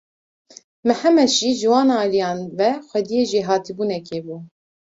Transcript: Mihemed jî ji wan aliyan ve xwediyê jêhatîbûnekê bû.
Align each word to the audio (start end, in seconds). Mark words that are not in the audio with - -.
Mihemed 0.87 1.29
jî 1.37 1.49
ji 1.59 1.67
wan 1.73 1.89
aliyan 2.01 2.39
ve 2.57 2.69
xwediyê 2.89 3.21
jêhatîbûnekê 3.31 4.19
bû. 4.25 4.35